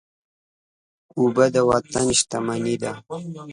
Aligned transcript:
اوبه 1.19 1.45
د 1.53 1.55
وطن 1.69 2.05
شتمني 2.19 2.75
ده. 2.83 2.93